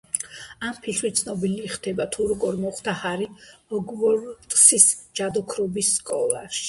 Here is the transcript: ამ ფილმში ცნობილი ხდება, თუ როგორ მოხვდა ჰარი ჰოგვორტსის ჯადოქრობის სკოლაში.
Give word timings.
ამ 0.67 0.77
ფილმში 0.85 1.11
ცნობილი 1.19 1.67
ხდება, 1.73 2.07
თუ 2.15 2.25
როგორ 2.31 2.57
მოხვდა 2.63 2.95
ჰარი 3.03 3.29
ჰოგვორტსის 3.75 4.89
ჯადოქრობის 5.21 5.93
სკოლაში. 6.01 6.59